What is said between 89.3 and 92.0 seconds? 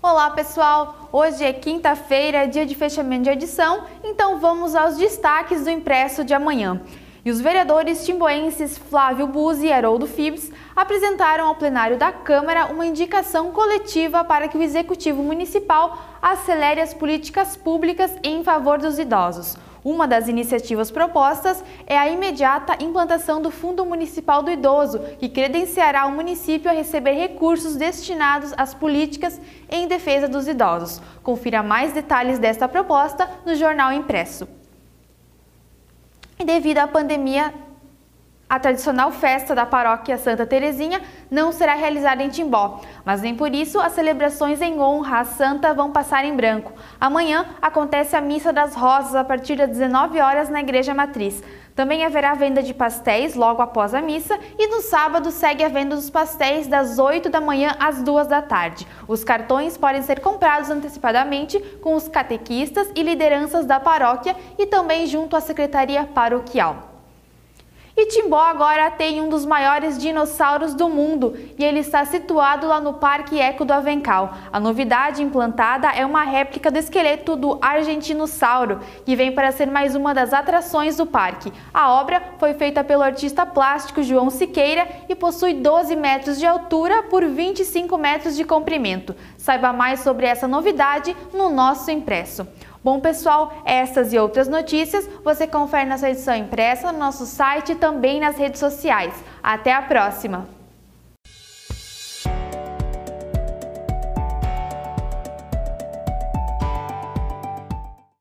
Saiba mais sobre essa novidade no nosso